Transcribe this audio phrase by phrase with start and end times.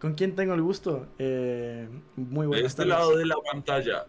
[0.00, 1.08] ¿Con quién tengo el gusto?
[1.18, 2.88] Eh, muy De buenas este tardes.
[2.88, 4.06] lado de la pantalla,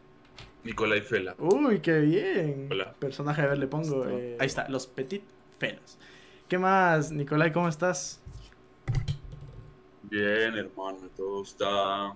[0.64, 1.36] Nicolai Fela.
[1.38, 2.68] Uy, qué bien.
[2.72, 2.94] Hola.
[3.00, 4.08] Personaje, a ver, le pongo.
[4.08, 5.24] eh, ahí está, los Petit
[5.58, 5.98] Felos.
[6.48, 7.52] ¿Qué más, Nicolai?
[7.52, 8.22] ¿Cómo estás?
[10.02, 12.14] Bien, hermano, todo está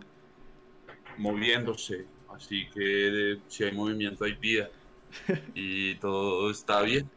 [1.17, 4.69] moviéndose, así que si hay movimiento hay vida
[5.53, 7.09] y todo está bien.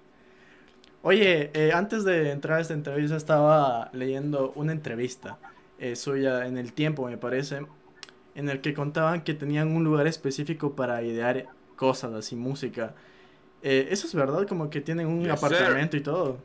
[1.03, 5.39] Oye, eh, antes de entrar a esta entrevista estaba leyendo una entrevista
[5.79, 7.67] eh, suya en el tiempo, me parece,
[8.35, 12.95] en el que contaban que tenían un lugar específico para idear cosas así, música.
[13.63, 15.57] Eh, eso es verdad, como que tienen un Yes, sir.
[15.57, 16.39] apartamento y todo.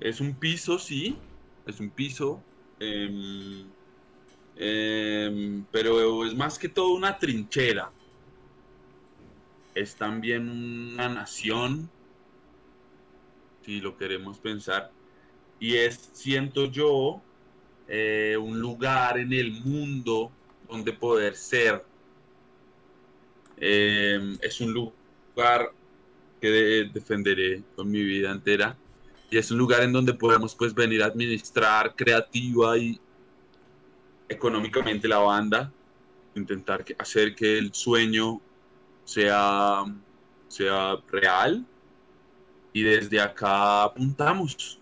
[0.00, 1.16] Es un piso, sí,
[1.66, 2.42] es un piso,
[2.80, 3.72] em,
[4.56, 7.90] em, pero es más que todo una trinchera.
[9.74, 11.90] Es también una nación,
[13.64, 14.90] si lo queremos pensar,
[15.62, 17.22] y es, siento yo,
[17.86, 20.32] eh, un lugar en el mundo
[20.68, 21.84] donde poder ser.
[23.58, 25.70] Em, es un lugar
[26.40, 28.76] que de- defenderé con mi vida entera
[29.30, 32.98] y es un lugar en donde podemos pues venir a administrar creativa y
[34.28, 35.72] económicamente la banda,
[36.34, 38.40] intentar hacer que el sueño
[39.04, 39.84] sea,
[40.48, 41.64] sea real
[42.72, 44.81] y desde acá apuntamos,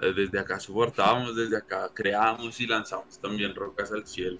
[0.00, 4.38] desde acá soportamos, desde acá creamos y lanzamos también rocas al cielo.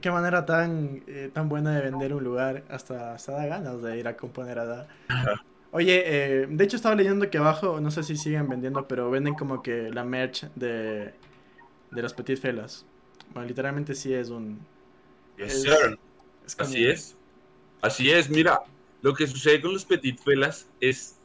[0.00, 3.98] Qué manera tan, eh, tan buena de vender un lugar, hasta, hasta da ganas de
[3.98, 4.86] ir a componer allá.
[5.70, 9.34] Oye, eh, de hecho estaba leyendo que abajo, no sé si siguen vendiendo, pero venden
[9.34, 11.12] como que la merch de,
[11.90, 12.86] de los Petit Felas.
[13.32, 14.58] Bueno, literalmente sí es un...
[15.36, 15.98] Yes, Es- sir.
[16.46, 17.16] es como- Así es.
[17.82, 18.60] Así es, mira,
[19.02, 21.17] lo que sucede con los Petit Felas es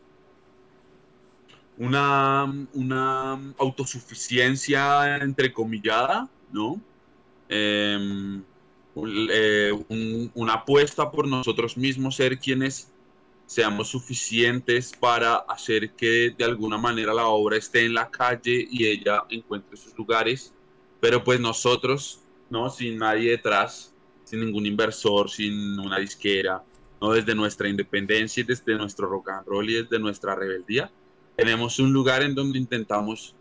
[1.75, 6.85] una, una autosuficiencia entrecomillada, ¿no?
[7.47, 8.45] Em,
[9.31, 12.93] eh, un- una apuesta por nosotros mismos, ser quienes
[13.45, 18.87] seamos suficientes para hacer que de alguna manera la obra esté en la calle y
[18.87, 20.55] ella encuentre sus lugares,
[20.99, 22.69] pero pues nosotros, ¿no?
[22.69, 26.65] Sin nadie detrás, sin ningún inversor, sin una disquera,
[27.01, 27.11] ¿no?
[27.13, 30.93] Desde nuestra independencia y desde nuestro rock and roll y desde nuestra rebeldía,
[31.35, 33.35] tenemos un lugar en donde intentamos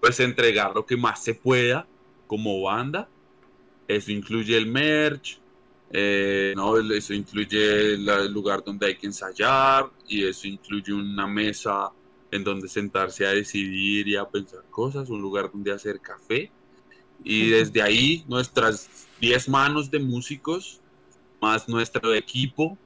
[0.00, 1.86] pues entregar lo que más se pueda
[2.26, 3.08] como banda.
[3.86, 5.38] Eso incluye el merch,
[5.90, 6.78] eh, ¿no?
[6.92, 11.90] Eso incluye el lugar donde hay que ensayar y eso incluye una mesa
[12.30, 16.50] en donde sentarse a decidir y a pensar cosas, un lugar donde hacer café.
[17.22, 20.80] Y desde ahí nuestras 10 manos de músicos,
[21.40, 22.78] más nuestro equipo,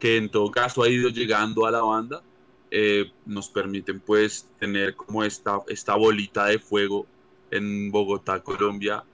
[0.00, 2.22] que en todo caso ha ido llegando a la banda,
[2.70, 7.06] eh, nos permiten pues tener como esta, esta bolita de fuego
[7.50, 9.04] en Bogotá, Colombia,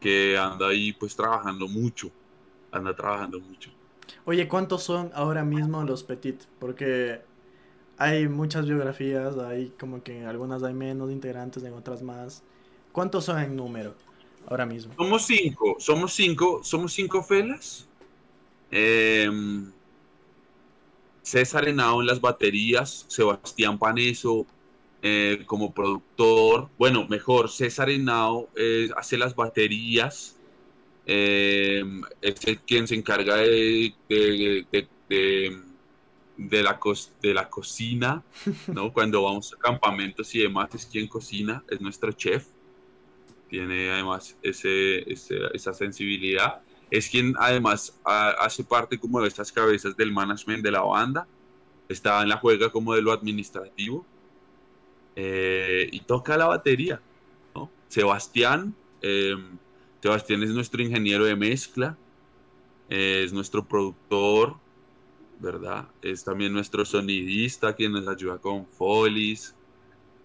[0.00, 2.10] que anda ahí pues trabajando mucho,
[2.70, 3.70] anda trabajando mucho.
[4.24, 6.42] Oye, ¿cuántos son ahora mismo los Petit?
[6.58, 7.20] Porque
[7.98, 12.42] hay muchas biografías, hay como que en algunas hay menos integrantes, en otras más.
[12.92, 13.94] ¿Cuántos son en número
[14.48, 14.94] ahora mismo?
[14.96, 17.86] Somos cinco, somos cinco, somos cinco felas.
[18.70, 19.70] Em,
[21.26, 24.46] César Henao en las baterías, Sebastián Paneso
[25.02, 26.68] eh, como productor.
[26.78, 30.36] Bueno, mejor, César Henao eh, hace las baterías.
[31.04, 35.62] em, es el quien se encarga de, de- de- de-
[36.36, 36.78] de la,
[37.22, 38.22] de la cocina,
[38.68, 38.92] ¿no?
[38.92, 42.46] Cuando vamos a campamentos y demás, es quien cocina, es nuestro chef
[43.48, 46.60] tiene además ese, ese- esa sensibilidad.
[46.90, 51.28] Es quien además ha- hace parte como de estas cabezas del management de la banda.
[51.88, 54.10] Está en la juega como de lo administrativo.
[55.14, 57.04] eh, y toca la batería.
[57.54, 57.74] ¿no?
[57.88, 58.76] Sebastián.
[59.00, 59.34] eh,
[60.02, 62.00] Sebastián es nuestro ingeniero de mezcla.
[62.88, 64.62] eh, es nuestro productor.
[65.38, 65.94] ¿Verdad?
[66.02, 69.58] Es también nuestro sonidista, quien nos ayuda con folies.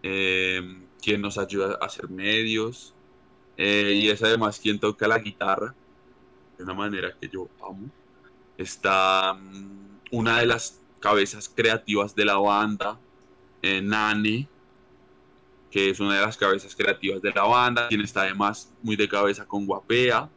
[0.04, 0.62] eh,
[1.02, 2.98] quien nos ayuda a hacer medios.
[3.58, 5.78] Eh, y es además quien toca la guitarra
[6.62, 7.90] de una manera que yo amo.
[8.58, 13.00] Está mm, una de las cabezas creativas de la banda,
[13.62, 14.48] eh, Nani,
[15.72, 19.08] que es una de las cabezas creativas de la banda, quien está además muy de
[19.08, 20.30] cabeza con Guapea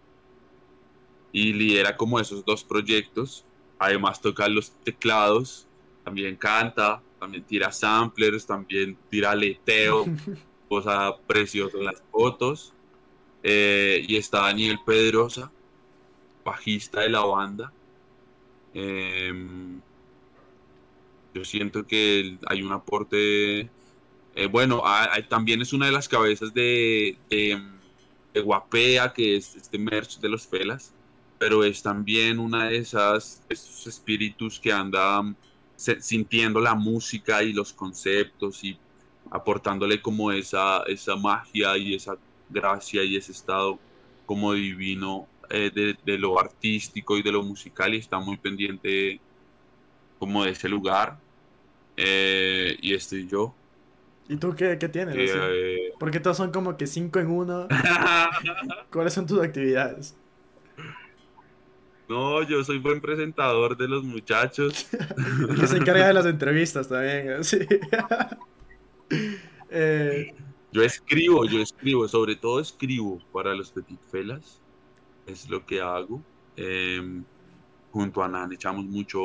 [1.32, 3.44] y lidera como esos dos proyectos.
[3.79, 5.67] Además toca los teclados,
[6.05, 10.06] también canta, también tira samplers, también tira aleteo,
[10.69, 12.73] cosa preciosa las fotos.
[13.43, 15.53] Eh, y está Daniel Pedrosa,
[16.44, 17.73] bajista de la banda.
[18.75, 19.81] Em,
[21.35, 23.70] yo siento que hay un aporte
[24.37, 24.82] Eh, bueno,
[25.29, 30.46] también es una de las cabezas de, de, Guapea, que es este merch de los
[30.46, 30.93] Felas,
[31.38, 35.37] pero es también una de esas esos espíritus que andan
[35.76, 38.79] sintiendo la música y los conceptos y
[39.31, 42.17] aportándole como esa, esa magia y esa
[42.50, 43.79] gracia y ese estado
[44.26, 49.20] como divino eh, de, lo artístico y de lo musical y está muy pendiente
[50.19, 51.19] como de ese lugar.
[51.96, 53.55] Eh, y estoy yo.
[54.29, 55.17] ¿Y tú qué, qué tienes?
[55.19, 57.69] Eh, Porque todos son como que cinco en uno.
[58.91, 60.17] ¿Cuáles son tus actividades?
[62.08, 64.87] No, yo soy buen presentador de los muchachos.
[65.61, 67.40] que se encarga de las entrevistas también.
[70.73, 74.61] Yo escribo, yo escribo, sobre todo escribo para los Petit Felas
[75.26, 76.23] es lo que hago.
[76.56, 77.25] Em,
[77.93, 79.21] junto a Nan echamos mucho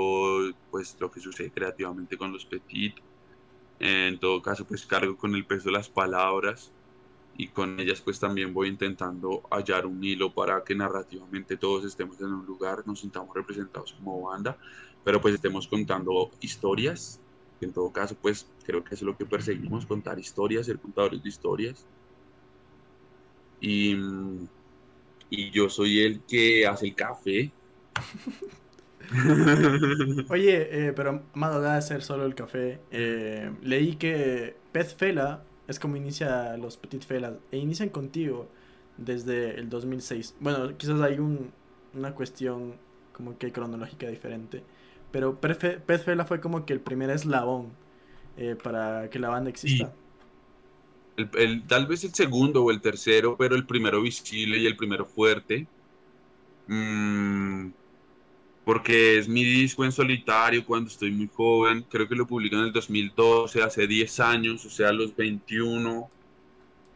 [0.72, 2.96] pues lo que sucede creativamente con los Petit.
[3.80, 6.72] En todo caso pues cargo con el peso de las palabras
[7.38, 12.20] y con ellas pues también voy intentando hallar un hilo para que narrativamente todos estemos
[12.20, 14.58] en un lugar, nos sintamos representados como banda,
[15.04, 17.20] pero pues estemos contando historias.
[17.62, 21.30] En todo caso pues creo que es lo que perseguimos, contar historias, ser contadores de
[21.30, 21.86] historias.
[23.62, 23.96] Y
[25.30, 27.52] y yo soy el que hace el café.
[30.30, 35.44] Oye, eh, pero más allá de ser solo el café, eh, leí que Pez Fela
[35.68, 38.48] es como inicia los Petit Felas e inician contigo
[38.98, 40.36] desde el 2006.
[40.40, 41.52] Bueno, quizás hay un,
[41.94, 42.76] una cuestión
[43.14, 44.64] como que cronológica diferente,
[45.12, 47.72] pero Pez Fela fue como que el primer eslabón
[48.38, 49.94] eh, para que la banda exista.
[51.68, 55.68] Tal vez el segundo o el tercero, pero el primero visible y el primero fuerte.
[56.68, 57.72] Mm,
[58.64, 61.86] porque es mi disco en solitario cuando estoy muy joven.
[61.90, 66.10] Creo que lo publiqué en el 2012, hace 10 años, o sea, los 21.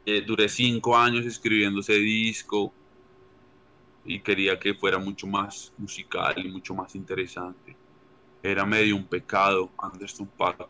[0.06, 2.74] Eh, duré 5 años escribiendo ese disco
[4.06, 7.76] y quería que fuera mucho más musical y mucho más interesante.
[8.44, 10.68] Era medio un pecado, Anderson Paak.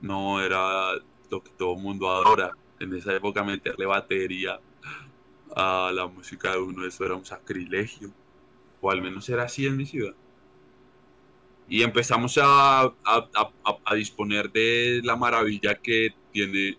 [0.00, 0.94] No era
[1.40, 2.52] que todo mundo adora.
[2.80, 4.60] En esa época meterle batería
[5.54, 8.10] a la música de uno, eso era un sacrilegio.
[8.80, 10.14] O al menos era así en mi ciudad.
[11.68, 16.76] Y empezamos a, a, disponer de la maravilla que tiene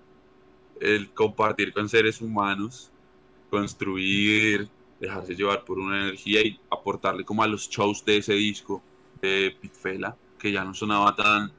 [0.81, 2.91] el compartir con seres humanos,
[3.50, 4.67] construir,
[5.00, 8.83] dejarse llevar por una energía y aportarle como a los shows de ese disco
[9.21, 11.51] de Pitfela, que ya no sonaba tan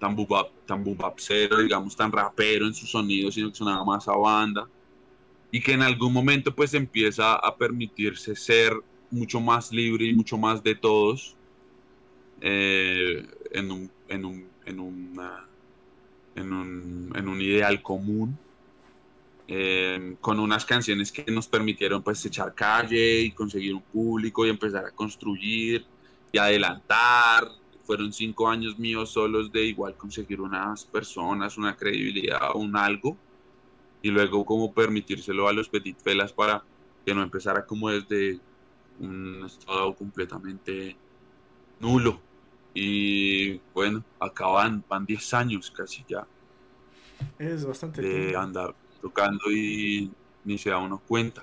[0.00, 4.66] tan bubap, tan digamos, tan rapero en su sonido, sino que sonaba más a banda.
[5.52, 8.72] Y que en algún momento pues empieza a permitirse ser
[9.10, 11.36] mucho más libre y mucho más de todos
[12.40, 15.44] eh, en, un, en, un, en, una,
[16.34, 18.38] en, un, en un ideal común.
[19.52, 24.50] Eh, con unas canciones que nos permitieron pues echar calle y conseguir un público y
[24.50, 25.84] empezar a construir
[26.30, 27.48] y adelantar
[27.90, 33.16] fueron cinco años míos solos de igual conseguir unas personas, una credibilidad, un algo,
[34.00, 36.62] y luego como permitírselo a los petit felas para
[37.04, 38.38] que no empezara como desde
[39.00, 40.96] un estado completamente
[41.80, 42.20] nulo.
[42.74, 46.24] Y bueno, acaban, van 10 años casi ya.
[47.40, 48.72] Es bastante de andar
[49.02, 50.12] tocando y
[50.44, 51.42] ni se da uno cuenta.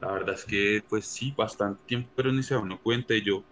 [0.00, 3.22] La verdad es que pues sí, bastante tiempo, pero ni se da uno cuenta y
[3.22, 3.42] yo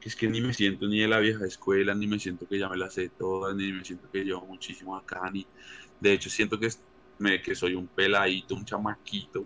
[0.00, 2.58] que es que ni me siento ni de la vieja escuela, ni me siento que
[2.58, 5.46] ya me la sé todas, ni me siento que llevo muchísimo acá, ni
[6.00, 6.68] de hecho siento que,
[7.18, 9.44] me, que soy un peladito, un chamaquito,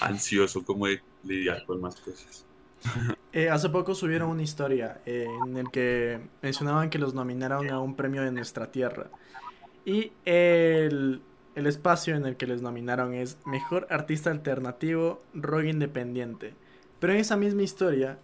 [0.00, 2.46] ansioso como de lidiar con más cosas.
[3.36, 7.80] Eh, hace poco subieron una historia eh, en el que mencionaban que los nominaron a
[7.80, 9.10] un premio de nuestra tierra.
[9.84, 11.20] Y el,
[11.56, 16.54] el espacio en el que les nominaron es Mejor Artista Alternativo Rock Independiente.
[17.00, 18.20] Pero en esa misma historia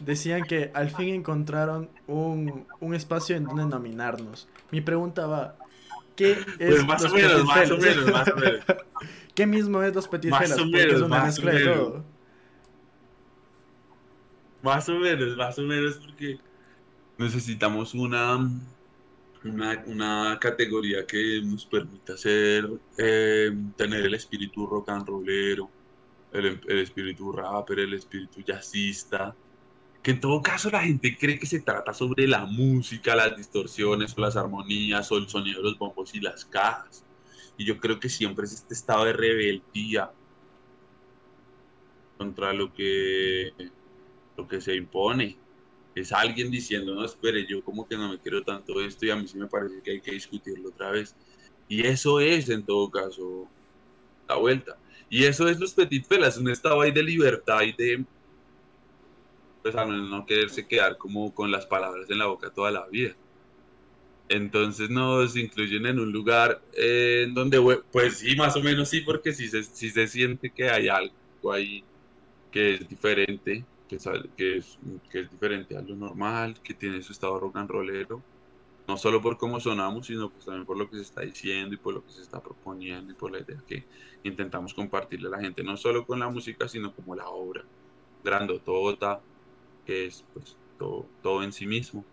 [0.00, 4.48] decían que al fin encontraron un, un espacio en donde nominarnos.
[4.70, 5.56] Mi pregunta va,
[6.14, 8.64] ¿qué es pues más o menos, más o menos, más o menos.
[9.34, 10.58] ¿Qué mismo es los Petit Felas?
[10.58, 12.04] Porque es una mezcla de todo.
[14.62, 16.38] Más o menos, más o menos porque
[17.18, 18.50] necesitamos una,
[19.44, 25.70] una, una categoría que nos permita ser, eh, tener el espíritu rock and rollero,
[26.32, 29.34] el, el espíritu rapper, el espíritu jazzista,
[30.06, 34.16] que en todo caso la gente cree que se trata sobre la música, las distorsiones
[34.16, 37.04] o las armonías o el sonido de los bombos y las cajas.
[37.58, 40.12] Y yo creo que siempre es este estado de rebeldía
[42.16, 43.50] contra lo que,
[44.36, 45.36] lo que se impone.
[45.96, 49.16] es alguien diciendo, no, espere, yo como que no me quiero tanto esto y a
[49.16, 51.16] mí sí me parece que hay que discutirlo otra vez.
[51.68, 53.48] Y eso es, en todo caso,
[54.28, 54.78] la vuelta.
[55.10, 58.04] Y eso es los Petit Felas, un estado ahí de libertad y de,
[59.72, 63.14] pues a no quererse quedar como con las palabras en la boca toda la vida.
[64.28, 69.32] Entonces nos incluyen en un lugar en donde, pues sí, más o menos sí, porque
[69.32, 71.12] sí se, sí se siente que hay algo
[71.52, 71.82] ahí
[72.52, 73.98] que es diferente que,
[74.36, 74.78] que, es,
[75.10, 78.22] que es diferente a lo normal, que tiene su estado rock and rollero,
[78.86, 81.78] no solo por cómo sonamos, sino pues también por lo que se está diciendo y
[81.78, 83.84] por lo que se está proponiendo y por la idea que
[84.22, 87.64] intentamos compartirle a la gente, no solo con la música, sino como la obra
[88.24, 89.20] grandotota,
[89.86, 92.04] que es pues todo, todo en sí mismo.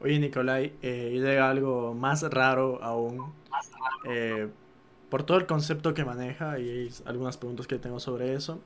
[0.00, 3.32] Oye Nicolai, eh, llega algo más raro aún,
[4.06, 4.48] eh,
[5.08, 8.60] por todo el concepto que maneja y hay algunas preguntas que tengo sobre eso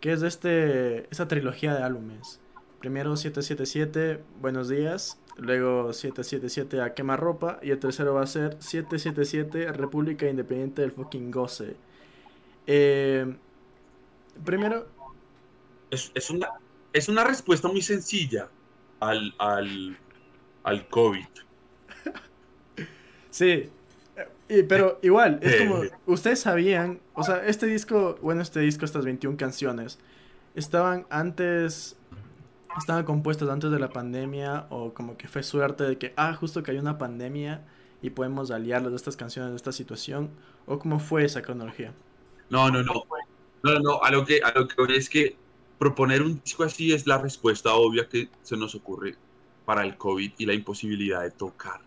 [0.00, 2.40] que es de este, esta trilogía de álbumes.
[2.80, 5.18] Primero 777, Buenos días.
[5.36, 7.60] Luego 777 a Quemarropa.
[7.62, 11.76] Y el tercero va a ser 777 República Independiente del fucking Goce.
[12.66, 13.36] Eh,
[14.44, 14.86] primero.
[15.90, 16.48] Es, es, una,
[16.92, 18.48] es una respuesta muy sencilla
[19.00, 19.96] al, al,
[20.62, 21.26] al COVID.
[23.30, 23.70] sí,
[24.68, 29.36] pero igual, es como, ustedes sabían, o sea, este disco, bueno, este disco, estas 21
[29.36, 29.98] canciones,
[30.54, 31.96] estaban antes,
[32.76, 36.62] estaban compuestas antes de la pandemia o como que fue suerte de que, ah, justo
[36.62, 37.64] que hay una pandemia
[38.02, 40.30] y podemos aliarlas de estas canciones, de esta situación,
[40.66, 41.92] o cómo fue esa cronología.
[42.48, 43.04] No, no, no,
[43.62, 45.36] no, no, a lo que, a lo que es que
[45.80, 49.16] proponer un disco así es la respuesta obvia que se nos ocurre
[49.64, 51.80] para el COVID y la imposibilidad de tocar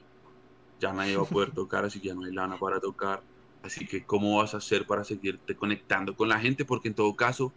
[0.84, 3.24] ya nadie va a poder tocar, así que ya no hay lana para tocar.
[3.64, 6.66] Así que, ¿cómo vas a hacer para seguirte conectando con la gente?
[6.66, 7.54] Porque en todo caso,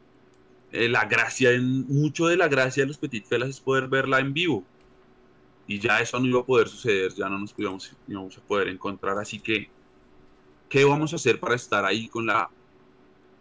[0.70, 4.20] eh, la gracia, en, mucho de la gracia de los Petit Felas es poder verla
[4.20, 4.64] en vivo.
[5.66, 8.68] Y ya eso no iba a poder suceder, ya no nos íbamos, íbamos a poder
[8.68, 9.18] encontrar.
[9.18, 9.68] Así que,
[10.68, 12.48] ¿qué vamos a hacer para estar ahí con la,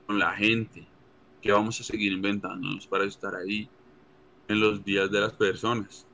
[0.07, 0.87] con la gente?
[1.45, 3.69] ¿Qué vamos a seguir inventándonos para estar ahí
[4.47, 6.07] en los días de las personas?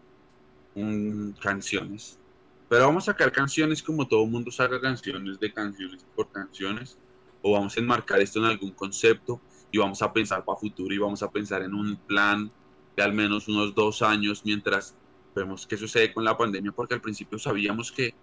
[1.39, 2.19] canciones.
[2.67, 6.97] Pero vamos a sacar canciones como todo mundo saca canciones de canciones por canciones,
[7.41, 9.39] o vamos a enmarcar esto en algún concepto
[9.71, 12.51] y vamos a pensar para futuro y vamos a pensar en un plan
[12.97, 14.95] de al menos unos dos años mientras
[15.33, 18.13] vemos qué sucede con la pandemia, porque al principio sabíamos que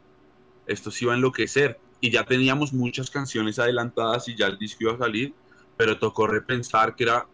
[0.66, 4.84] esto se iba a enloquecer y ya teníamos muchas canciones adelantadas y ya el disco
[4.84, 5.32] iba a salir,
[5.78, 7.26] pero tocó repensar que era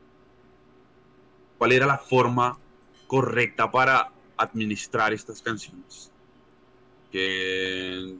[1.58, 2.56] cuál era la forma
[3.08, 6.12] correcta para administrar estas canciones
[7.10, 8.16] que,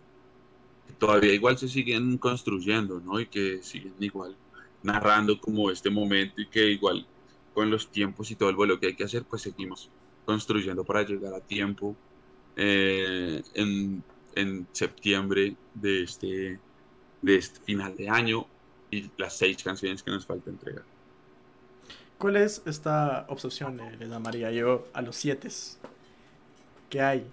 [0.99, 3.19] todavía igual se siguen construyendo, ¿no?
[3.19, 4.37] Y que siguen igual
[4.83, 7.05] narrando como este momento y que igual
[7.53, 9.91] con los tiempos y todo el vuelo que hay que hacer, pues seguimos
[10.25, 11.97] construyendo para llegar a tiempo
[12.57, 14.03] eh, en,
[14.37, 16.61] en, septiembre de este,
[17.21, 18.47] de este final de año
[18.95, 20.85] y las seis canciones que nos falta entregar.
[22.19, 24.51] ¿Cuál es esta obsesión, de María?
[24.51, 25.49] Yo a los siete.
[26.89, 27.27] ¿Qué hay?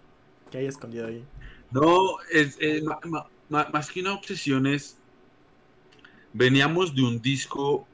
[0.49, 1.23] ¿Qué hay escondido ahí?
[1.71, 2.57] No, es,
[3.49, 4.97] más que una obsesión es,
[6.33, 7.87] veníamos de un disco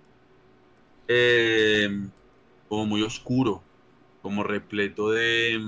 [1.07, 1.89] eh,
[2.67, 3.61] como muy oscuro,
[4.21, 5.61] como repleto de,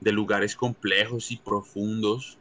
[0.00, 2.39] de lugares complejos y profundos.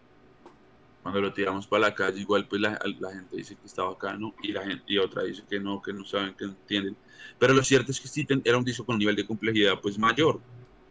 [1.01, 2.77] Cuando lo tiramos para la calle, igual pues la,
[3.11, 6.05] gente dice que está bacano y la gente y otra dice que no, que no
[6.05, 6.97] saben, que no entienden.
[7.37, 9.97] Pero lo cierto es que sí era un disco con un nivel de complejidad pues
[9.97, 10.39] mayor.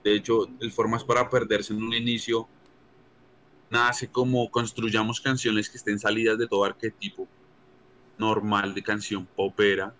[0.02, 2.48] De hecho, el Formas para Perderse en un inicio
[3.70, 7.28] nace como construyamos canciones que estén salidas de todo arquetipo
[8.16, 9.94] normal de canción popera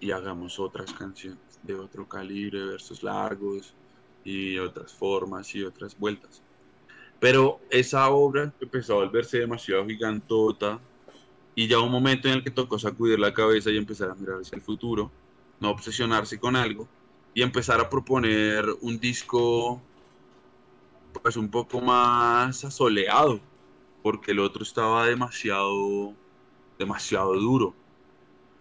[0.00, 3.74] y hagamos otras canciones de otro calibre, versos largos
[4.24, 6.42] y otras formas y otras vueltas.
[7.20, 10.80] Pero esa obra empezó a volverse demasiado gigantota
[11.54, 14.40] y ya un momento en el que tocó sacudir la cabeza y empezar a mirar
[14.40, 15.10] hacia el futuro,
[15.58, 16.88] no obsesionarse con algo
[17.34, 19.82] y empezar a proponer un disco
[21.22, 23.40] pues un poco más asoleado,
[24.02, 26.14] porque el otro estaba demasiado,
[26.78, 27.74] demasiado duro.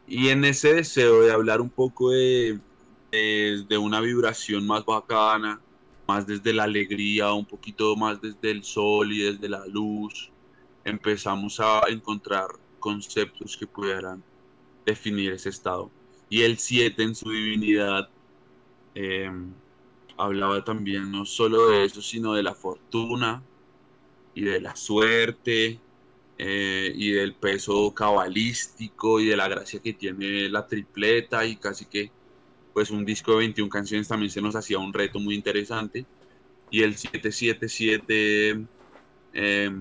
[0.07, 2.59] Y en ese deseo de hablar un poco de,
[3.11, 5.59] de, una vibración más bacana,
[6.07, 10.31] más desde la alegría, un poquito más desde el sol y desde la luz,
[10.83, 12.47] empezamos a encontrar
[12.79, 14.23] conceptos que pudieran
[14.85, 15.91] definir ese estado.
[16.29, 18.09] Y el 7 en su divinidad
[18.95, 19.29] eh,
[20.17, 23.43] hablaba también no solo de eso, sino de la fortuna
[24.33, 25.79] y de la suerte
[26.37, 31.85] eh, y del peso cabalístico y de la gracia que tiene la tripleta y casi
[31.85, 32.11] que
[32.77, 36.05] pues un disco de 21 canciones también se nos hacía un reto muy interesante.
[36.69, 38.67] Y el 777
[39.34, 39.72] eh,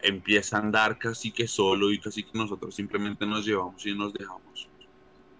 [0.00, 4.12] empieza a andar casi que solo y casi que nosotros simplemente nos llevamos y nos
[4.12, 4.68] dejamos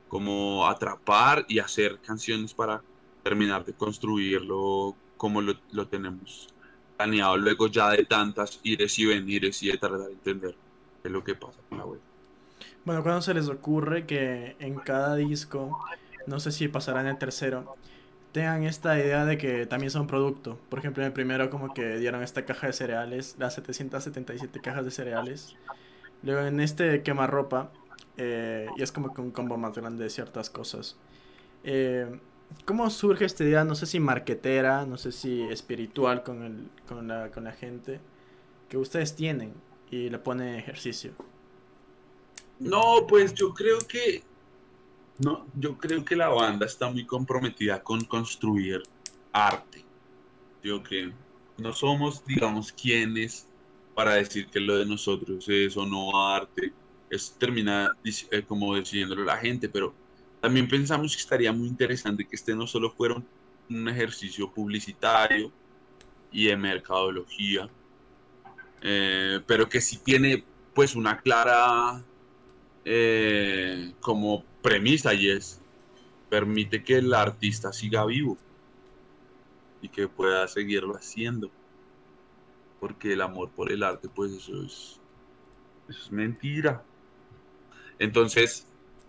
[0.09, 2.83] como atrapar y hacer canciones para
[3.23, 6.49] terminar de construirlo como lo, lo tenemos
[6.97, 10.57] planeado luego ya de tantas ires y venires y de tardar en entender
[11.03, 12.08] qué es lo que pasa con la web.
[12.89, 15.79] Bueno, cuando se les ocurre que en cada disco,
[16.27, 17.77] no sé si pasará en el tercero,
[18.33, 20.59] tengan esta idea de que también son producto.
[20.71, 24.87] Por ejemplo, en el primero como que dieron esta caja de cereales, las 777 cajas
[24.87, 25.55] de cereales.
[26.23, 27.71] Luego en este quemarropa,
[28.17, 30.97] eh, y es como que un combo más grande de ciertas cosas.
[31.65, 32.19] Eh,
[32.65, 33.65] ¿Cómo surge esta idea?
[33.65, 38.01] No sé si marquetera, no sé si espiritual con, el, con, la, con la gente,
[38.71, 39.53] que ustedes tienen
[39.91, 41.13] y le pone ejercicio.
[42.61, 44.23] No, pues yo creo que
[45.19, 48.83] no, yo creo que la banda está muy comprometida con construir
[49.33, 49.85] arte.
[50.63, 51.13] Digo que
[51.57, 53.49] no somos, digamos, quienes
[53.95, 56.73] para decir que lo de nosotros es o no arte.
[57.11, 59.93] Es termina eh, como decidiéndolo la gente, pero
[60.41, 63.21] también pensamos que estaría muy interesante que este no solo fuera
[63.69, 65.51] un ejercicio publicitario
[66.31, 67.69] y de mercadología,
[68.83, 72.05] eh, pero que sí tiene pues una clara
[72.91, 75.61] eh, como premisa y es
[76.31, 78.39] permite que el artista siga vivo
[79.83, 81.51] y que pueda seguirlo haciendo.
[82.81, 84.99] Porque el amor por el arte pues eso es
[85.87, 86.83] eso es mentira.
[87.99, 88.67] Entonces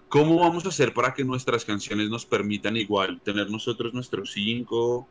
[0.10, 5.08] ¿cómo vamos a hacer para que nuestras canciones nos permitan igual tener nosotros nuestros cinco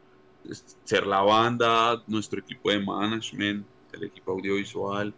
[0.85, 5.15] ser la banda nuestro equipo de management el equipo audiovisual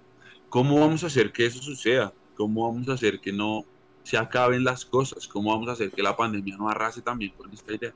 [0.48, 2.12] ¿cómo vamos a hacer que eso suceda?
[2.40, 3.66] ¿Cómo vamos a hacer que no
[4.02, 5.28] se acaben las cosas?
[5.28, 7.92] ¿Cómo vamos a hacer que la pandemia no arrase también con esta idea?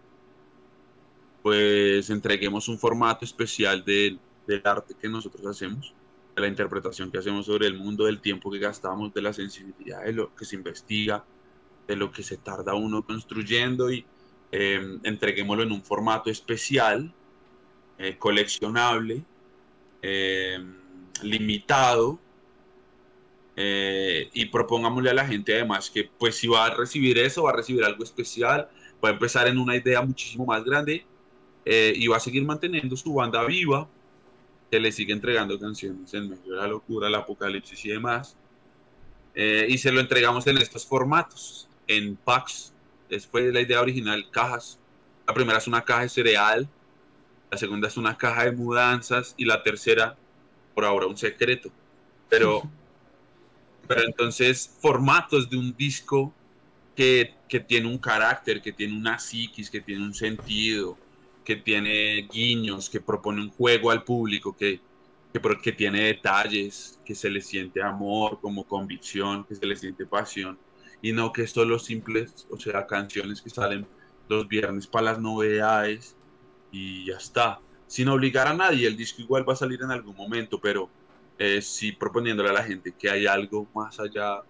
[1.42, 5.94] Pues entreguemos un formato especial del, del arte que nosotros hacemos,
[6.36, 10.04] de la interpretación que hacemos sobre el mundo, del tiempo que gastamos, de la sensibilidad,
[10.04, 11.24] de lo que se investiga,
[11.88, 14.04] de lo que se tarda uno construyendo y
[14.52, 17.10] eh, entreguémoslo en un formato especial,
[17.96, 19.24] eh, coleccionable,
[20.02, 20.62] eh,
[21.22, 22.18] limitado,
[23.56, 27.50] eh, y propongámosle a la gente además que pues si va a recibir eso, va
[27.50, 28.68] a recibir algo especial,
[29.04, 31.06] va a empezar en una idea muchísimo más grande
[31.64, 33.88] eh, y va a seguir manteniendo su banda viva,
[34.70, 38.36] que le sigue entregando canciones en medio de la locura, el apocalipsis y demás.
[39.34, 42.72] Eh, y se lo entregamos en estos formatos, en packs.
[43.08, 44.78] Después de la idea original, cajas.
[45.26, 46.68] La primera es una caja de cereal,
[47.50, 50.16] la segunda es una caja de mudanzas y la tercera,
[50.74, 51.70] por ahora, un secreto.
[52.28, 52.62] Pero
[53.86, 56.32] Pero entonces, formatos de un disco
[56.96, 60.96] que, que, tiene un carácter, que tiene una psiquis, que tiene un sentido,
[61.44, 64.80] que tiene guiños, que propone un juego al público, que,
[65.32, 70.06] que, que tiene detalles, que se le siente amor como convicción, que se le siente
[70.06, 70.58] pasión,
[71.02, 73.86] y no que esto los simples, o sea, canciones que salen
[74.28, 76.16] los viernes para las novedades
[76.72, 77.60] y ya está.
[77.86, 80.88] Sin obligar a nadie, el disco igual va a salir en algún momento, pero
[81.38, 84.42] eh, sí proponiéndole a la gente que hay algo más allá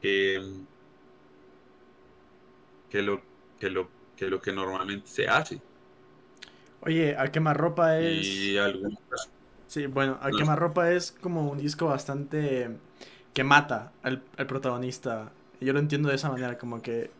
[0.00, 0.40] que,
[2.88, 3.20] que, lo,
[3.58, 5.60] que, lo, que lo que normalmente se hace.
[6.82, 8.26] Oye, a quemarropa es.
[8.26, 8.88] Y algo
[9.66, 12.76] Sí, bueno, a quemarropa es como un disco bastante.
[13.32, 15.32] que mata al, al, protagonista.
[15.60, 17.10] Yo lo entiendo de esa manera, como que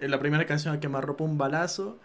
[0.00, 1.98] en la primera canción a quemarropa un balazo.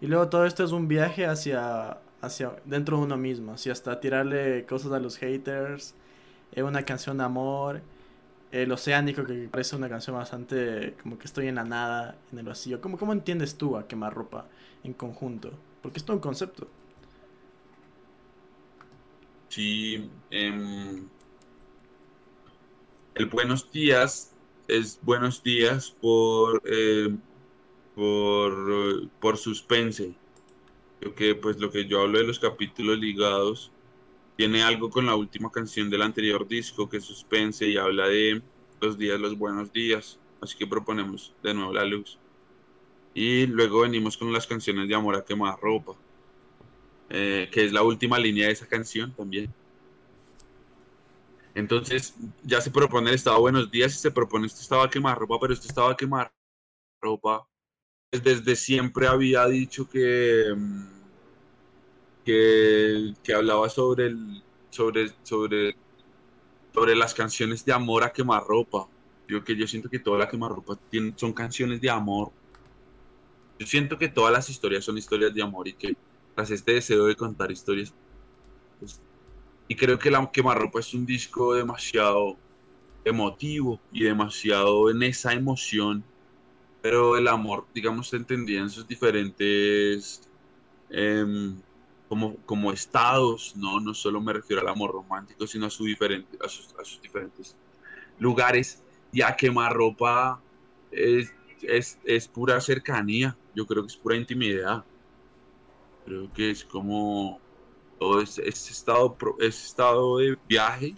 [0.00, 4.00] Y luego todo esto es un viaje hacia hacia dentro de uno mismo, así hasta
[4.00, 5.94] tirarle cosas a los haters,
[6.52, 7.82] eh, una canción de amor,
[8.52, 12.44] el oceánico que parece una canción bastante como que estoy en la nada, en el
[12.44, 12.80] vacío.
[12.80, 14.46] ¿Cómo, cómo entiendes tú a quemar ropa
[14.84, 15.52] en conjunto?
[15.82, 16.68] Porque es todo un concepto.
[19.48, 21.02] Sí, eh,
[23.14, 24.32] el buenos días
[24.68, 27.16] es buenos días por, eh,
[27.94, 30.14] por, por suspense
[31.00, 33.70] Creo que pues lo que yo hablo de los capítulos ligados
[34.36, 38.42] tiene algo con la última canción del anterior disco que suspense y habla de
[38.80, 40.18] los días, los buenos días.
[40.40, 42.18] Así que proponemos de nuevo la luz.
[43.14, 45.96] Y luego venimos con las canciones de amor a quemar ropa.
[47.08, 49.52] Eh, que es la última línea de esa canción también.
[51.54, 55.18] Entonces ya se propone el estado buenos días y se propone este estado a quemar
[55.18, 56.30] ropa, pero este estado a quemar
[57.00, 57.48] ropa
[58.12, 60.86] desde siempre había dicho que, mm,
[62.24, 65.76] que, que, hablaba sobre, el, sobre, sobre,
[66.74, 68.88] sobre las canciones de amor a quemarropa.
[69.28, 72.32] Yo que yo siento que toda la quemarropa tiene, son canciones de amor
[73.58, 75.96] Yo siento que todas las historias son historias de amor y que
[76.34, 77.94] tras este deseo de contar historias.
[78.80, 79.00] Pues,
[79.68, 82.36] y creo que La Quemarropa es un disco demasiado
[83.04, 86.04] emotivo y demasiado en esa emoción,
[86.82, 90.28] pero el amor, digamos, se entendía en sus diferentes
[90.90, 91.56] em,
[92.08, 93.80] como, como estados, ¿no?
[93.80, 97.56] No solo me refiero al amor romántico, sino a, su diferente, a, sus, diferentes
[98.18, 98.82] lugares.
[99.12, 100.40] Y a Quemarropa
[100.90, 104.84] es, es, es pura cercanía, yo creo que es pura intimidad.
[106.04, 107.40] Creo que es como
[107.98, 110.94] todo ese, estado, ese estado de viaje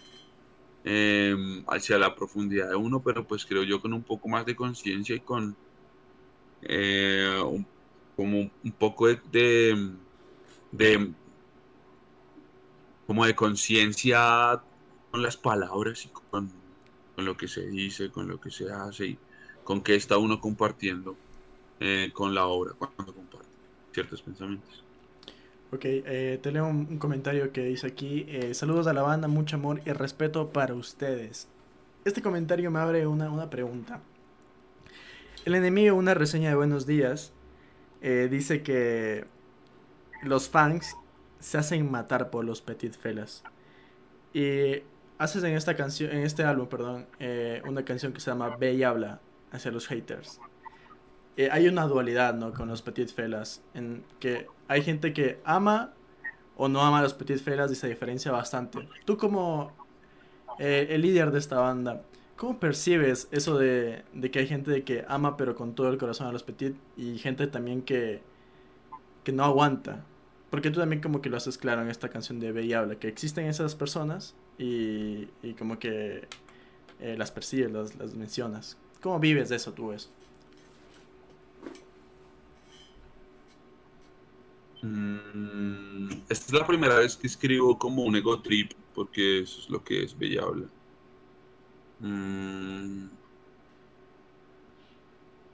[0.83, 4.55] em, hacia la profundidad de uno, pero pues creo yo con un poco más de
[4.55, 5.55] conciencia y con
[6.61, 7.41] eh,
[8.15, 9.91] como un poco de,
[10.71, 11.13] de,
[13.07, 14.61] como de conciencia
[15.11, 16.51] con las palabras y con,
[17.15, 19.19] con, lo que se dice, con lo que se hace y
[19.63, 21.15] con qué está uno compartiendo
[21.79, 23.47] eh, con la obra cuando comparte
[23.93, 24.83] ciertos pensamientos.
[25.71, 29.91] Ok, eh, un, comentario que dice aquí, eh, saludos a la banda, mucho amor y
[29.91, 31.47] respeto para ustedes.
[32.05, 34.01] Este comentario me abre una, una pregunta.
[35.45, 37.31] El enemigo, una reseña de buenos días,
[38.01, 39.25] eh, dice que
[40.23, 40.95] los fans
[41.39, 43.43] se hacen matar por los Petit Felas.
[44.33, 44.83] Y
[45.17, 47.07] haces en esta canción, en este álbum, perdón,
[47.65, 49.21] una canción que se llama Ve y habla
[49.51, 50.39] hacia los haters.
[51.51, 52.53] hay una dualidad, ¿no?
[52.53, 55.93] Con los Petit Felas, en que hay gente que ama
[56.57, 58.87] o no ama a los Petit Felas y se diferencia bastante.
[59.05, 59.71] Tú como
[60.59, 62.01] eh, el líder de esta banda,
[62.39, 66.31] ¿cómo percibes eso de, que hay gente que ama pero con todo el corazón a
[66.31, 68.21] los Petit y gente también que,
[69.25, 70.05] que no aguanta?
[70.49, 72.95] Porque tú también como que lo haces claro en esta canción de Ve y Habla,
[72.95, 75.25] que existen esas personas y,
[75.57, 76.29] como que
[77.01, 78.77] eh, las percibes, las, las mencionas.
[79.01, 80.09] ¿Cómo vives de eso tú eso?
[84.81, 89.69] Mm, esta es la primera vez que escribo como un ego trip, porque eso es
[89.69, 90.67] lo que es Bella Habla.
[91.99, 93.07] Mm,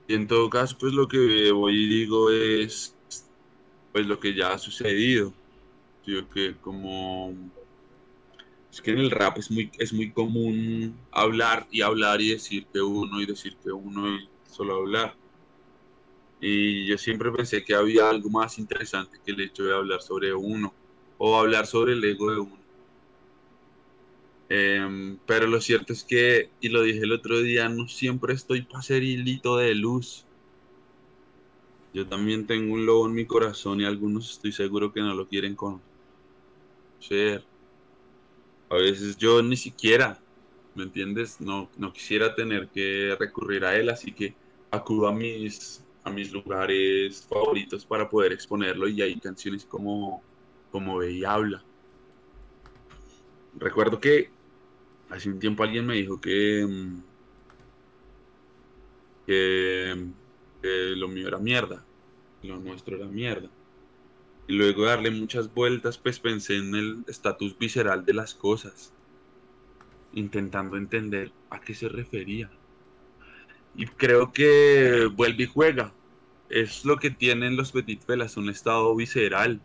[0.08, 2.94] y en todo caso, pues lo que voy y digo es
[3.92, 5.32] pues lo que ya ha sucedido.
[6.06, 7.34] Yo que como
[8.70, 12.66] es que en el rap es muy, es muy común hablar y hablar y decir
[12.72, 15.16] que uno y decir que uno y solo hablar.
[16.40, 20.34] Y yo siempre pensé que había algo más interesante que el hecho de hablar sobre
[20.34, 20.74] uno
[21.18, 22.65] o hablar sobre el ego de uno.
[24.48, 28.62] Em, pero lo cierto es que, y lo dije el otro día, no siempre estoy
[28.62, 30.24] para ser hilito de luz.
[31.92, 35.26] Yo también tengo un lobo en mi corazón y algunos estoy seguro que no lo
[35.26, 35.82] quieren conocer.
[38.68, 40.20] A veces yo ni siquiera,
[40.74, 41.40] ¿me entiendes?
[41.40, 44.34] No, no quisiera tener que recurrir a él, así que
[44.70, 50.22] acudo a mis a mis lugares favoritos para poder exponerlo y hay canciones como,
[50.70, 51.64] como Ve y Habla.
[53.58, 54.35] Recuerdo que
[55.10, 57.02] hace un tiempo alguien me dijo que, mm,
[59.26, 60.06] que,
[60.96, 61.84] lo mío era mierda,
[62.42, 63.48] lo nuestro era mierda.
[64.48, 68.92] Y luego de darle muchas vueltas, pues pensé en el estatus visceral de las cosas,
[70.12, 72.50] intentando entender a qué se refería.
[73.76, 75.92] Y creo que vuelve y juega.
[76.48, 79.60] Es lo que tienen los Petit Felas, un estado visceral,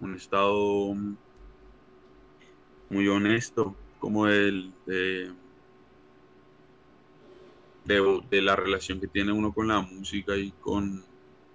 [0.00, 0.94] un estado
[2.88, 5.32] muy honesto, como el de,
[8.30, 11.04] la relación que tiene uno con la música y con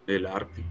[0.06, 0.62] el arte.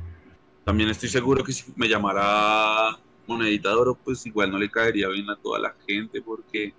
[0.62, 5.09] También estoy seguro que si me llamara monedita de oro, pues igual no le caería
[5.09, 6.75] bien a toda la gente porque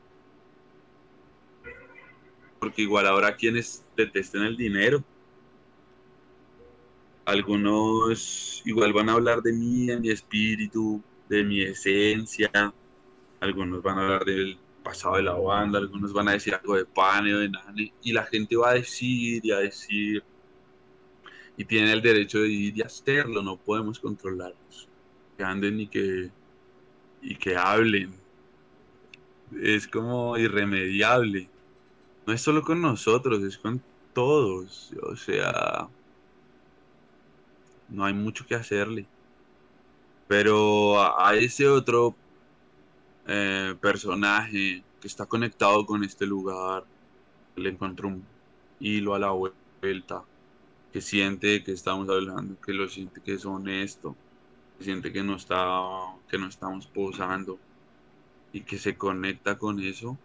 [2.59, 5.03] porque igual habrá quienes detesten el dinero.
[7.25, 12.51] Algunos igual van a hablar de mí, de mi espíritu, de mi esencia.
[13.39, 16.85] Algunos van a hablar del pasado de la banda, algunos van a decir algo de
[16.85, 17.93] Pane o de Nane.
[18.03, 20.23] Y la gente va a decir y a decir.
[21.57, 24.87] Y tienen el derecho de ir y hacerlo, no podemos controlarlos.
[25.37, 26.31] Que anden y que,
[27.21, 28.13] y que hablen.
[29.61, 31.49] Es como irremediable
[32.25, 33.81] no es solo con nosotros, es con
[34.13, 34.93] todos.
[35.03, 35.87] O sea,
[37.89, 39.05] no hay mucho que hacerle.
[40.27, 42.15] Pero a, ese otro
[43.27, 46.85] eh, personaje que está conectado con este lugar,
[47.55, 48.23] le encuentro un
[48.79, 50.23] hilo a la vuelta,
[50.91, 54.15] que siente que estamos hablando, que lo siente que es honesto,
[54.77, 55.65] que siente que no está,
[56.29, 57.59] que no estamos posando
[58.53, 60.17] y que se conecta con eso,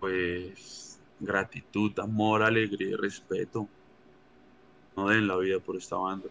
[0.00, 3.68] pues gratitud, amor, alegría y respeto.
[4.96, 6.28] no den la vida por esta banda,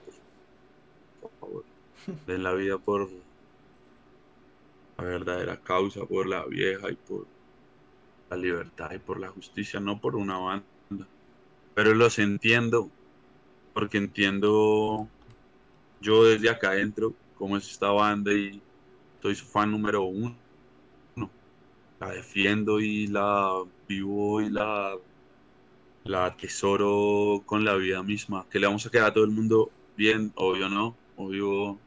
[1.22, 1.64] por favor.
[2.28, 3.10] Den la vida por
[4.98, 7.26] la verdadera causa, por la vieja y por
[8.30, 10.66] la libertad y por la justicia, no por una banda.
[11.74, 12.90] Pero los entiendo,
[13.74, 15.08] porque entiendo
[16.02, 18.62] yo desde acá adentro cómo es esta banda y
[19.22, 20.36] soy su fan número uno.
[22.00, 24.96] La defiendo y la vivo y la,
[26.04, 28.46] la atesoro con la vida misma.
[28.50, 31.80] Que le vamos a quedar a todo el mundo bien, obvio no, obvio,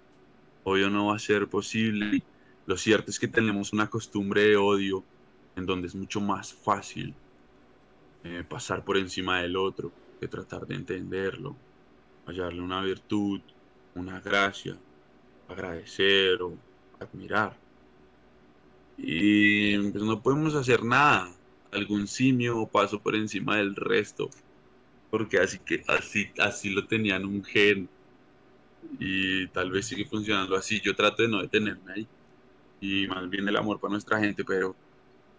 [0.64, 2.23] obvio no va a ser posible.
[2.66, 5.05] Lo cierto es que tenemos una costumbre de odio
[5.55, 7.14] en donde es mucho más fácil
[8.24, 11.57] eh, pasar por encima del otro que tratar de entenderlo,
[12.26, 13.40] hallarle una virtud,
[13.94, 14.76] una gracia,
[15.48, 16.55] agradecer o
[16.98, 17.57] admirar.
[18.98, 21.33] Y pues, no podemos hacer nada.
[21.70, 24.31] Algún simio pasó por encima del resto.
[25.11, 27.88] Porque así que así, así lo tenían un gen.
[28.98, 30.81] Y tal vez sigue funcionando así.
[30.81, 32.09] Yo trato de no detenerme ahí.
[32.81, 34.75] Y más bien el amor para nuestra gente, pero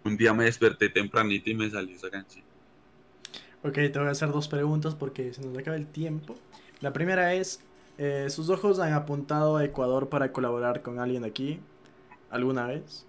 [0.04, 2.44] un día me desperté tempranito y me salió esa canción.
[3.64, 6.36] Ok, te voy a hacer dos preguntas porque se nos acaba el tiempo.
[6.80, 7.62] La primera es,
[7.98, 11.60] eh, ¿sus ojos han apuntado a Ecuador para colaborar con alguien aquí
[12.30, 13.06] alguna vez?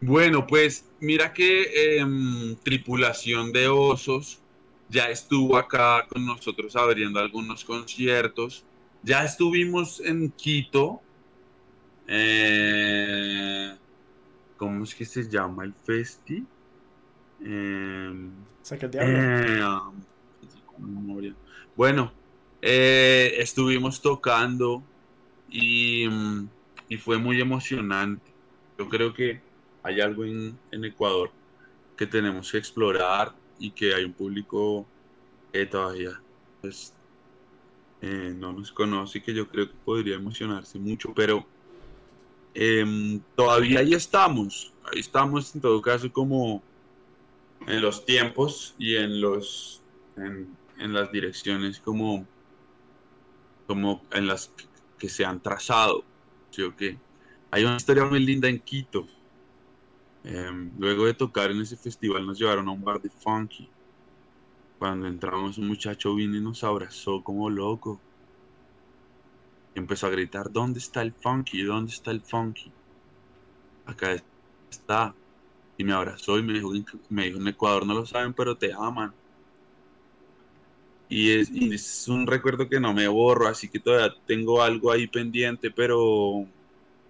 [0.00, 4.38] Bueno, pues mira que em, Tripulación de Osos
[4.90, 8.64] ya estuvo acá con nosotros abriendo algunos conciertos.
[9.02, 11.00] Ya estuvimos en Quito.
[12.06, 13.74] Eh,
[14.56, 16.44] ¿Cómo es que se llama el festi?
[17.42, 18.30] Eh,
[21.76, 22.12] bueno,
[22.62, 24.82] eh, estuvimos tocando
[25.50, 26.06] y,
[26.88, 28.32] y, fue muy emocionante.
[28.78, 29.40] Yo creo que
[29.82, 31.30] hay algo en, en, Ecuador
[31.96, 34.86] que tenemos que explorar y que hay un público
[35.52, 36.20] que todavía
[36.60, 36.94] pues,
[38.00, 41.46] eh, no nos conoce y que yo creo que podría emocionarse mucho, pero
[42.54, 46.62] em, todavía ahí estamos, ahí estamos en todo caso como
[47.66, 49.82] en los tiempos y en los
[50.16, 50.56] en,
[50.92, 52.26] las direcciones como
[53.66, 54.52] como en las
[54.98, 56.04] que, se han trazado.
[56.50, 56.72] ¿sí o
[57.50, 59.06] hay una historia muy linda en Quito.
[60.24, 63.68] Em, luego de tocar en ese festival nos llevaron a un bar de funky.
[64.78, 68.00] Cuando entramos un muchacho vino y nos abrazó como loco
[69.74, 71.62] empezó a gritar ¿dónde está el funky?
[71.62, 72.70] ¿dónde está el funky?
[73.86, 74.16] acá
[74.70, 75.14] está
[75.76, 76.72] y me abrazó y me dijo,
[77.08, 79.12] me dijo, en Ecuador no lo saben, pero te aman.
[81.08, 85.70] Y es, un recuerdo que no me borro, así que todavía tengo algo ahí pendiente,
[85.70, 86.46] pero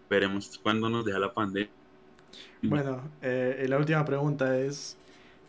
[0.09, 1.71] veremos cuándo nos deja la pandemia.
[2.63, 4.97] Bueno, eh, la última pregunta es,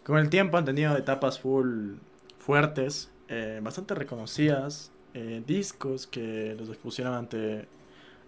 [0.03, 1.95] con el tiempo han tenido etapas full
[2.37, 7.67] fuertes, eh, bastante reconocidas, eh, discos que los expusieron ante,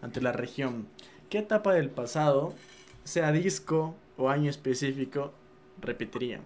[0.01, 0.87] ante la región.
[1.29, 2.53] ¿Qué etapa del pasado,
[3.03, 5.33] sea disco o año específico
[5.81, 6.41] repetirían?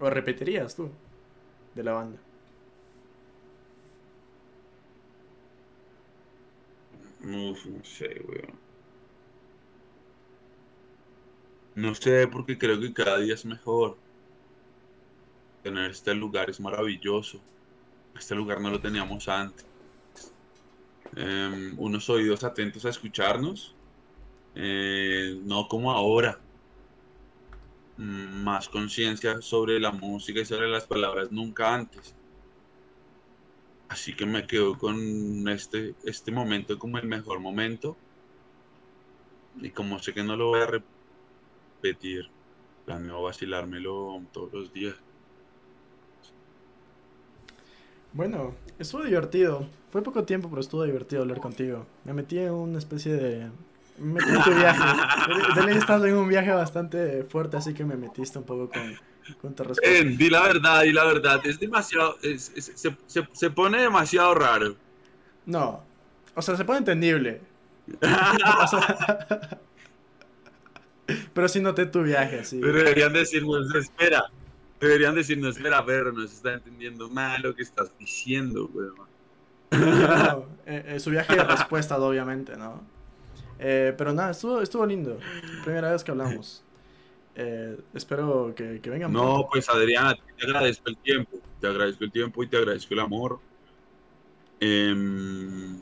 [0.00, 0.90] ¿O repetirías tú
[1.74, 2.18] de la banda?
[7.20, 8.58] no sé, weón.
[11.74, 13.96] No sé, porque creo que cada día es mejor.
[15.62, 17.40] Tener este lugar es maravilloso.
[18.18, 19.71] Este lugar no lo teníamos antes.
[21.16, 23.76] Em, unos oídos atentos a escucharnos.
[24.54, 26.44] Eh, no como ahora.
[27.96, 32.16] Mm, más conciencia sobre la música y sobre las palabras nunca antes.
[33.88, 34.96] Así que me quedo con
[35.48, 38.00] este, este momento como el mejor momento.
[39.54, 40.66] Y como sé que no lo voy a
[41.82, 42.24] repetir,
[42.84, 44.96] planeo vacilármelo todos los días.
[48.12, 49.66] Bueno, estuvo divertido.
[49.90, 51.86] Fue poco tiempo, pero estuvo divertido hablar contigo.
[52.04, 53.50] Me metí en una especie de
[53.98, 54.80] me metí en tu viaje.
[55.54, 58.94] Dele estado en un viaje bastante fuerte, así que me metiste un poco con,
[59.40, 59.98] con tu respuesta.
[59.98, 61.40] Eh, di la verdad, di la verdad.
[61.44, 62.16] Es demasiado.
[62.22, 62.96] Es, se, se,
[63.32, 64.76] se, pone demasiado raro.
[65.46, 65.82] No.
[66.34, 67.40] O sea, se pone entendible.
[71.34, 72.60] pero sí noté tu viaje, sí.
[72.60, 74.24] Pero deberían decirnos, espera.
[74.82, 78.96] Deberían decirnos, espera, pero no se está entendiendo nada lo que estás diciendo, weón.
[79.70, 82.82] No, eh, eh, su viaje de respuesta, obviamente, ¿no?
[83.60, 85.20] Eh, pero nada, estuvo, estuvo lindo.
[85.62, 86.64] Primera vez que hablamos.
[87.94, 89.12] Espero que, que vengan.
[89.12, 91.38] No, pues Adriana, te agradezco el tiempo.
[91.60, 93.38] Te agradezco el tiempo y te agradezco el amor.
[94.58, 95.80] Em,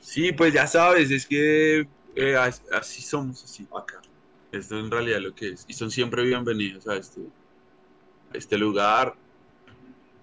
[0.00, 1.86] sí, pues ya sabes, es que
[2.72, 4.02] así somos, así acá.
[4.52, 5.64] Esto en realidad lo que es.
[5.68, 7.20] Y son siempre bienvenidos a este,
[8.32, 9.14] a este lugar.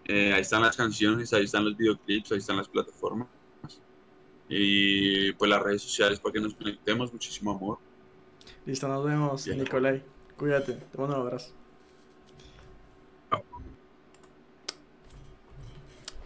[0.05, 3.27] Eh, ahí están las canciones, ahí están los videoclips, ahí están las plataformas.
[4.49, 7.11] Y pues las redes sociales para que nos conectemos.
[7.11, 7.79] Muchísimo amor.
[8.65, 10.03] Listo, nos vemos, Nicolai.
[10.37, 11.53] Cuídate, te mando un abrazo.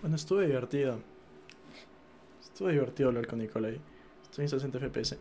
[0.02, 1.00] Bueno, estuve divertido.
[2.42, 3.80] Estuvo divertido hablar con Nicolai.
[4.24, 5.18] Estoy en 60 FPS.